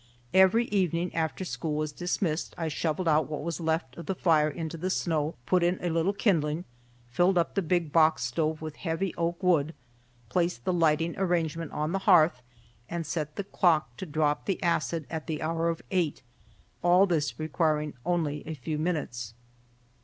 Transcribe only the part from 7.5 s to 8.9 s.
the big box stove with